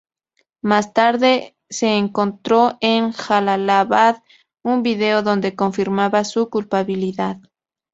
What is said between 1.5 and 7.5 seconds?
se encontró en Jalalabad un vídeo donde confirmaba su culpabilidad.